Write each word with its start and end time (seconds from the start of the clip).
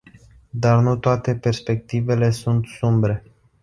Dar 0.49 0.79
nu 0.81 0.97
toate 0.97 1.35
perspectivele 1.35 2.29
sunt 2.31 2.65
sumbre. 2.67 3.23